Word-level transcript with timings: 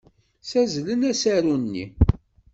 Ssazzlen 0.43 1.01
asaru-nni. 1.11 1.85